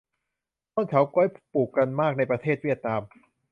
[0.73, 3.01] ต้นเฉาก๊วย ปลูกกันมากในประเทศเวียดนาม